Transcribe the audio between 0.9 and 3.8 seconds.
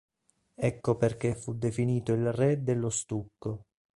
perché fu definito il re dello stucco”.